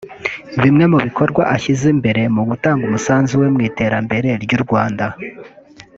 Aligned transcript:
Bimwe 0.61 0.85
mu 0.91 0.97
bikorwa 1.05 1.41
ashyize 1.55 1.85
imbere 1.95 2.21
mu 2.35 2.41
gutanga 2.49 2.81
umusanzu 2.85 3.33
we 3.41 3.47
mu 3.55 3.59
iterambere 3.69 4.29
ry’u 4.43 4.59
Rwanda 4.63 5.05